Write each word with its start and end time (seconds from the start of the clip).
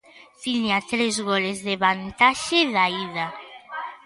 Tiña 0.43 0.77
tres 0.91 1.15
goles 1.29 1.57
de 1.67 1.75
vantaxe 1.85 2.59
da 2.75 2.85
ida. 3.05 3.27